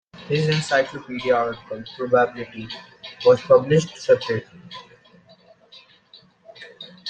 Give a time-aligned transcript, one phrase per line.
[0.27, 2.67] His "Encyclopaedia" article, "Probability",
[3.23, 4.59] was published separately.